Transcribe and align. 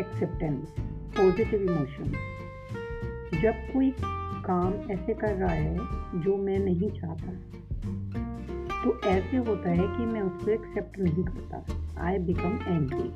Acceptance 0.00 0.68
positive 1.16 1.62
emotion 1.62 2.12
जब 3.42 3.54
कोई 3.72 3.90
काम 4.44 4.72
ऐसे 4.92 5.14
कर 5.14 5.34
रहा 5.34 5.52
है 5.52 6.22
जो 6.22 6.36
मैं 6.36 6.58
नहीं 6.58 6.90
चाहता 6.90 7.32
तो 8.82 8.98
ऐसे 9.08 9.36
होता 9.36 9.70
है 9.70 9.86
कि 9.96 10.06
मैं 10.06 10.20
उसको 10.22 10.50
एक्सेप्ट 10.50 10.98
नहीं 10.98 11.24
करता। 11.24 12.04
आई 12.04 12.18
बिकम 12.18 12.58
एंग्री 12.68 13.08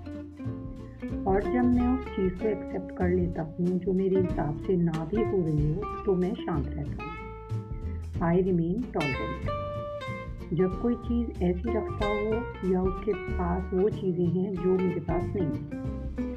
और 1.24 1.42
जब 1.42 1.64
मैं 1.66 1.86
उस 1.88 2.04
चीज़ 2.06 2.34
को 2.34 2.48
एक्सेप्ट 2.48 2.96
कर 2.98 3.08
लेता 3.10 3.42
हूँ, 3.42 3.66
जो 3.78 3.92
मेरे 3.92 4.20
हिसाब 4.20 4.58
से 4.66 4.76
ना 4.76 5.04
भी 5.04 5.22
हो 5.22 5.44
रही 5.46 5.72
हो 5.74 6.02
तो 6.04 6.14
मैं 6.14 6.34
शांत 6.34 6.66
रहता 6.68 7.04
हूँ। 7.04 7.12
आई 8.22 8.42
रिमेन 8.42 8.82
टॉलरेंट 8.94 9.52
जब 10.54 10.80
कोई 10.82 10.94
चीज़ 11.06 11.42
ऐसी 11.44 11.76
रखता 11.76 12.06
हो 12.08 12.70
या 12.72 12.82
उसके 12.82 13.12
पास 13.30 13.70
वो 13.74 13.88
चीज़ें 13.90 14.26
हैं 14.26 14.52
जो 14.54 14.76
मेरे 14.76 15.00
पास 15.00 15.32
नहीं 15.36 16.33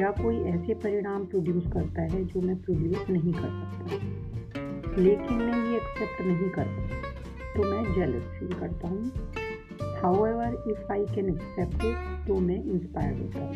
या 0.00 0.10
कोई 0.10 0.36
ऐसे 0.46 0.74
परिणाम 0.74 1.24
प्रोड्यूस 1.26 1.64
करता 1.72 2.02
है 2.02 2.24
जो 2.24 2.40
मैं 2.40 2.56
प्रोड्यूस 2.62 3.08
नहीं 3.10 3.32
कर 3.32 3.48
सकता? 3.60 3.84
लेकिन 4.98 5.36
मैं 5.36 5.64
ये 5.70 5.76
एक्सेप्ट 5.76 6.20
नहीं 6.22 6.50
करता 6.50 6.82
तो 7.54 7.62
मैं 7.64 7.94
जेलस 7.94 8.24
फील 8.38 8.52
करता 8.52 8.88
हूँ। 8.88 9.02
However 10.26 10.62
if 10.70 10.92
I 10.92 11.04
can 11.06 11.28
accept 11.28 11.84
it 11.84 12.26
तो 12.28 12.38
मैं 12.40 12.62
इंस्पायर 12.64 13.14
होता 13.18 13.40
हूँ। 13.40 13.54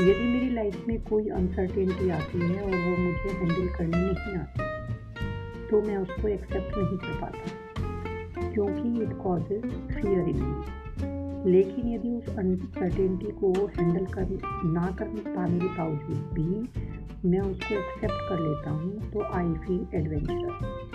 यदि 0.00 0.24
मेरी 0.24 0.50
लाइफ 0.50 0.84
में 0.88 1.00
कोई 1.02 1.28
अनसर्टेनिटी 1.28 2.10
आती 2.10 2.40
है 2.40 2.60
और 2.62 2.70
वो 2.70 2.96
मुझे 2.96 3.30
हैंडल 3.30 3.68
करनी 3.68 4.02
नहीं 4.02 4.36
आती 4.36 5.66
तो 5.70 5.82
मैं 5.82 5.96
उसको 5.96 6.28
एक्सेप्ट 6.28 6.76
नहीं 6.78 6.98
कर 6.98 7.20
पाता। 7.20 8.50
क्योंकि 8.50 9.02
it 9.02 9.12
causes 9.22 9.64
fear 9.90 10.28
in 10.28 10.42
me 10.42 10.87
लेकिन 11.46 11.88
यदि 11.88 12.08
उस 12.10 12.28
अनसर्टेनिटी 12.28 13.30
को 13.32 13.52
हैंडल 13.78 14.04
कर, 14.04 14.38
ना 14.64 14.86
कर 14.98 15.08
पाने 15.34 15.58
के 15.58 15.66
बावजूद 15.66 16.20
भी 16.34 17.28
मैं 17.28 17.40
उसको 17.40 17.74
एक्सेप्ट 17.74 18.28
कर 18.28 18.40
लेता 18.40 18.70
हूँ 18.70 19.10
तो 19.12 19.22
आई 19.34 19.52
फील 19.66 19.86
एडवेंचरस 19.94 20.86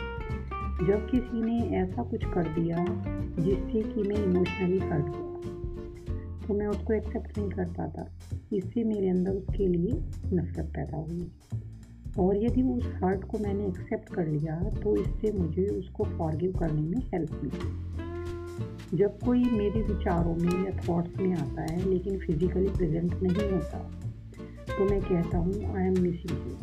जब 0.87 1.07
किसी 1.09 1.41
ने 1.41 1.77
ऐसा 1.77 2.03
कुछ 2.03 2.25
कर 2.25 2.47
दिया 2.53 2.85
जिससे 3.39 3.81
कि 3.83 4.03
मैं 4.09 4.15
इमोशनली 4.15 4.79
हर्ट 4.79 5.15
हुआ 5.15 5.31
तो 6.47 6.53
मैं 6.53 6.67
उसको 6.67 6.93
एक्सेप्ट 6.93 7.37
नहीं 7.37 7.49
कर 7.49 7.65
पाता। 7.65 8.05
इससे 8.53 8.83
मेरे 8.83 9.09
अंदर 9.09 9.31
उसके 9.31 9.67
लिए 9.67 9.91
नफरत 10.33 10.65
पैदा 10.65 10.97
हुई। 10.97 11.31
और 12.19 12.43
यदि 12.43 12.61
उस 12.61 12.85
हर्ट 13.03 13.23
को 13.23 13.37
मैंने 13.37 13.67
एक्सेप्ट 13.67 14.13
कर 14.13 14.27
लिया 14.27 14.59
तो 14.83 14.95
इससे 14.95 15.31
मुझे 15.39 15.65
उसको 15.67 16.03
फॉरगिव 16.03 16.51
करने 16.59 16.81
में 16.81 17.01
हेल्प 17.13 17.31
मिली। 17.43 18.02
जब 18.93 19.19
कोई 19.25 19.43
मेरे 19.43 19.81
विचारों 19.81 20.35
में 20.35 20.65
या 20.65 20.71
थॉट्स 20.87 21.19
में 21.19 21.33
आता 21.35 21.61
है, 21.61 21.77
लेकिन 21.89 22.19
फिजिकली 22.19 22.69
प्रेजेंट 22.69 23.13
नहीं 23.23 23.49
होता 23.51 23.79
तो 24.69 24.85
मैं 24.89 25.01
कहता 25.01 25.37
हूँ 25.37 25.53
आई 25.77 25.83
एम 25.85 25.97
मिसिंग 26.01 26.37
यू 26.47 26.55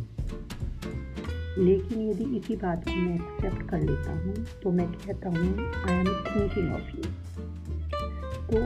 लेकिन 1.64 1.96
यदि 2.10 2.24
इसी 2.36 2.56
बात 2.56 2.84
को 2.84 2.94
मैं 2.96 3.14
एक्सेप्ट 3.14 3.62
कर 3.70 3.80
लेता 3.80 4.12
हूँ 4.12 4.34
तो 4.62 4.70
मैं 4.70 4.86
कहता 4.92 5.28
हूँ 5.28 5.48
I 5.88 5.94
am 5.96 6.06
thinking 6.28 6.72
of 6.74 6.88
you 6.96 7.02
तो 8.50 8.58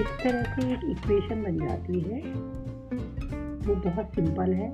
इस 0.00 0.10
तरह 0.22 0.42
से 0.54 0.72
एक 0.72 0.82
इक्वेशन 0.90 1.42
बन 1.42 1.54
जाती 1.66 2.00
है। 2.00 2.20
वो 3.66 3.74
बहुत 3.74 4.14
सिंपल 4.14 4.52
है। 4.52 4.70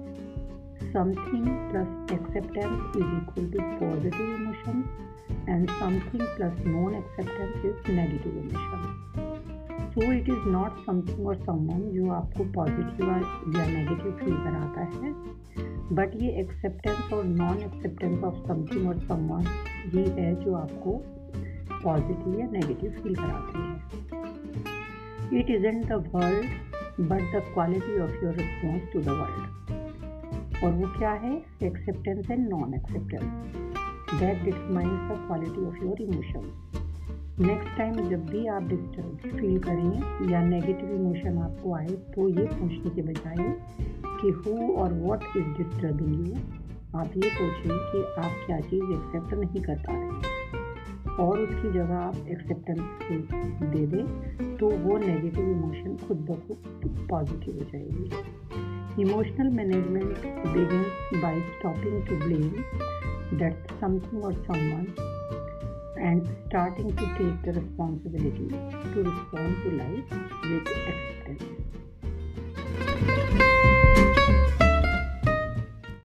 Something 0.93 1.49
plus 1.71 1.89
acceptance 2.15 2.95
is 2.97 3.09
equal 3.17 3.47
to 3.55 3.65
positive 3.81 4.31
emotion. 4.37 4.77
And 5.53 5.71
something 5.81 6.23
plus 6.37 6.57
non-acceptance 6.65 7.65
is 7.65 7.77
negative 7.89 8.35
emotion. 8.37 8.81
So, 9.95 10.01
it 10.13 10.29
is 10.29 10.47
not 10.47 10.81
something 10.87 11.21
or 11.25 11.37
someone 11.47 11.85
जो 11.95 12.11
आपको 12.13 12.45
पॉजिटिव 12.53 13.09
या 13.59 13.67
नेगेटिव 13.67 14.13
फील 14.21 14.35
कराता 14.35 14.81
है 14.81 15.13
बट 15.93 16.11
ये 16.23 16.31
एक्सेप्टेंस 16.41 17.13
और 17.13 17.25
non 17.25 17.59
acceptance 17.59 18.25
of 18.25 18.35
something 18.49 18.89
or 18.89 18.99
someone 18.99 19.43
ये 19.95 20.05
है 20.21 20.35
जो 20.45 20.55
आपको 20.55 20.93
पॉजिटिव 21.85 22.39
या 22.41 22.47
नेगेटिव 22.51 22.91
फील 23.03 23.15
कराती 23.15 23.59
है। 23.61 25.41
It 25.41 25.51
isn't 25.51 25.85
the 25.87 25.93
world 26.15 27.07
but 27.09 27.23
the 27.37 27.43
quality 27.55 28.01
of 28.01 28.25
your 28.25 28.35
response 28.35 28.93
to 28.93 29.01
the 29.01 29.19
world 29.21 30.65
और 30.65 30.73
वो 30.73 30.99
क्या 30.99 31.13
है? 31.25 31.35
Acceptance 31.63 32.31
and 32.31 32.49
non 32.49 32.75
acceptance 32.75 33.68
that 34.15 34.45
determines 34.45 35.11
the 35.11 35.17
quality 35.27 35.65
of 35.67 35.85
your 35.85 36.03
emotion 36.03 36.53
next 37.41 37.77
time 37.79 38.09
जब 38.11 38.25
भी 38.27 38.47
आप 38.47 38.63
डिस्टर्ब 38.63 39.19
फील 39.41 39.59
करें 39.59 40.31
या 40.31 40.41
नेगेटिव 40.45 40.95
इमोशन 40.95 41.39
आपको 41.39 41.75
आए 41.75 41.87
तो 41.87 42.29
ये 42.29 42.45
पूछने 42.45 42.91
के 42.91 43.03
बजाय 43.03 43.37
कि 44.21 44.31
हु 44.31 44.73
और 44.75 44.95
व्हाट 44.95 45.25
इज़ 45.37 45.45
डिस्टर्बिंग 45.59 46.29
यू 46.29 46.35
आप 46.99 47.17
ये 47.17 47.31
सोचें 47.31 47.77
कि 47.93 48.03
आप 48.23 48.33
क्या 48.47 48.61
चीज़ 48.61 48.93
एक्सेप्ट 48.93 49.35
नहीं 49.35 49.63
कर 49.65 49.79
पा 49.89 49.93
रहे 49.93 51.17
और 51.25 51.39
उसकी 51.39 51.73
जगह 51.73 51.95
आप 51.95 52.17
एक्सेप्टेंस 52.29 52.81
दे 53.77 53.87
दें 53.87 54.57
तो 54.57 54.71
वो 54.71 54.99
नेगेटिव 54.99 55.51
इमोशन 55.51 55.97
खुद 56.09 56.27
ब 56.31 56.41
खुद 56.49 57.07
पॉजिटिव 57.11 57.55
हो 57.55 57.65
जाएगी। 57.73 59.03
Emotional 59.03 59.49
management 59.57 60.15
begins 60.55 61.23
by 61.23 61.35
stopping 61.51 61.99
to 62.07 62.15
blame 62.25 62.65
that 63.33 63.57
something 63.81 64.23
or 64.23 64.35
someone 64.47 64.95
and 65.97 66.29
starting 66.47 66.95
to 66.97 67.07
take 67.19 67.43
the 67.43 67.61
responsibility 67.61 68.49
to 68.49 69.03
respond 69.03 69.63
to 69.63 69.71
life 69.73 70.11
with. 70.43 71.08